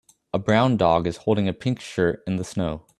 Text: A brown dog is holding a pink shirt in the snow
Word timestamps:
A 0.33 0.39
brown 0.39 0.77
dog 0.77 1.05
is 1.05 1.15
holding 1.17 1.47
a 1.47 1.53
pink 1.53 1.79
shirt 1.79 2.23
in 2.25 2.37
the 2.37 2.43
snow 2.43 2.87